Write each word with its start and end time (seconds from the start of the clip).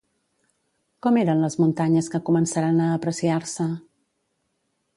Com 1.05 1.19
eren 1.23 1.43
les 1.45 1.57
muntanyes 1.63 2.09
que 2.15 2.21
començaren 2.31 2.81
a 2.87 2.89
apreciar-se? 2.95 3.69